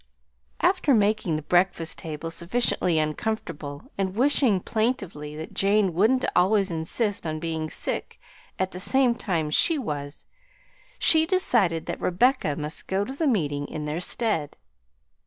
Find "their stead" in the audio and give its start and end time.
13.85-14.57